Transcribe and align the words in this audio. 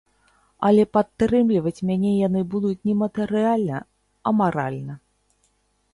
Але 0.69 0.85
падтрымліваць 0.97 1.83
мяне 1.91 2.13
яны 2.27 2.41
будуць 2.55 2.85
не 2.89 2.97
матэрыяльна, 3.03 3.77
а 4.27 4.37
маральна. 4.43 4.93